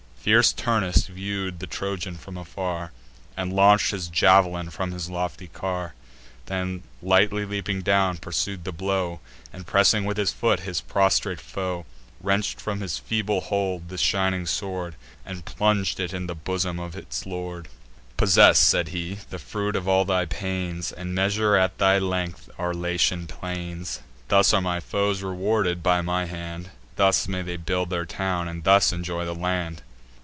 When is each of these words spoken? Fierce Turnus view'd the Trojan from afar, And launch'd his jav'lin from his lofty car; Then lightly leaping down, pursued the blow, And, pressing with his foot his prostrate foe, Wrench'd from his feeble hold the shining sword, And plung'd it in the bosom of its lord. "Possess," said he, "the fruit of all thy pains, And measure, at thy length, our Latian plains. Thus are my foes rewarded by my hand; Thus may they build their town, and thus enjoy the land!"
Fierce 0.23 0.53
Turnus 0.53 1.07
view'd 1.07 1.57
the 1.59 1.65
Trojan 1.65 2.15
from 2.15 2.37
afar, 2.37 2.91
And 3.35 3.51
launch'd 3.51 3.89
his 3.89 4.07
jav'lin 4.07 4.69
from 4.69 4.91
his 4.91 5.09
lofty 5.09 5.47
car; 5.47 5.95
Then 6.45 6.83
lightly 7.01 7.43
leaping 7.43 7.81
down, 7.81 8.17
pursued 8.17 8.63
the 8.63 8.71
blow, 8.71 9.19
And, 9.51 9.65
pressing 9.65 10.05
with 10.05 10.17
his 10.17 10.31
foot 10.31 10.59
his 10.59 10.79
prostrate 10.79 11.41
foe, 11.41 11.87
Wrench'd 12.21 12.61
from 12.61 12.81
his 12.81 12.99
feeble 12.99 13.41
hold 13.41 13.89
the 13.89 13.97
shining 13.97 14.45
sword, 14.45 14.93
And 15.25 15.43
plung'd 15.43 15.95
it 15.99 16.13
in 16.13 16.27
the 16.27 16.35
bosom 16.35 16.79
of 16.79 16.95
its 16.95 17.25
lord. 17.25 17.67
"Possess," 18.15 18.59
said 18.59 18.89
he, 18.89 19.17
"the 19.31 19.39
fruit 19.39 19.75
of 19.75 19.87
all 19.87 20.05
thy 20.05 20.25
pains, 20.25 20.91
And 20.91 21.15
measure, 21.15 21.55
at 21.55 21.79
thy 21.79 21.97
length, 21.97 22.47
our 22.59 22.75
Latian 22.75 23.25
plains. 23.25 24.01
Thus 24.27 24.53
are 24.53 24.61
my 24.61 24.81
foes 24.81 25.23
rewarded 25.23 25.81
by 25.81 26.01
my 26.01 26.25
hand; 26.25 26.69
Thus 26.95 27.27
may 27.27 27.41
they 27.41 27.57
build 27.57 27.89
their 27.89 28.05
town, 28.05 28.47
and 28.47 28.63
thus 28.63 28.93
enjoy 28.93 29.25
the 29.25 29.33
land!" 29.33 29.81